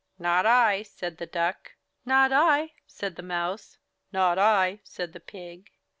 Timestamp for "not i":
0.19-0.81, 2.07-2.71, 4.11-4.79